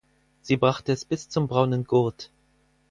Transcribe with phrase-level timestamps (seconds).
[0.41, 2.31] Sie brachte es bis zum braunen Gurt.